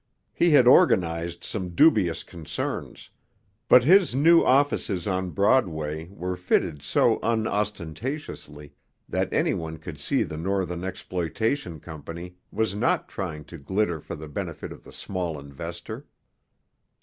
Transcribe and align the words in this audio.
He 0.33 0.49
had 0.49 0.67
organized 0.67 1.43
some 1.43 1.75
dubious 1.75 2.23
concerns; 2.23 3.11
but 3.67 3.83
his 3.83 4.15
new 4.15 4.43
offices 4.43 5.07
on 5.07 5.29
Broadway 5.29 6.07
were 6.09 6.35
fitted 6.35 6.81
so 6.81 7.19
unostentatiously 7.21 8.73
that 9.07 9.31
anyone 9.31 9.77
could 9.77 9.99
see 9.99 10.23
the 10.23 10.37
Northern 10.37 10.83
Exploitation 10.83 11.79
Company 11.79 12.33
was 12.51 12.73
not 12.73 13.09
trying 13.09 13.43
to 13.43 13.59
glitter 13.59 13.99
for 13.99 14.15
the 14.15 14.27
benefit 14.27 14.71
of 14.71 14.83
the 14.83 14.91
small 14.91 15.39
investor. 15.39 16.07